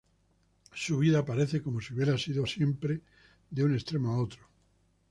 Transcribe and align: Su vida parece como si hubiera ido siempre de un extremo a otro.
Su 0.73 0.97
vida 0.97 1.23
parece 1.23 1.61
como 1.61 1.79
si 1.79 1.93
hubiera 1.93 2.15
ido 2.25 2.47
siempre 2.47 3.01
de 3.51 3.65
un 3.65 3.75
extremo 3.75 4.09
a 4.11 4.17
otro. 4.19 4.41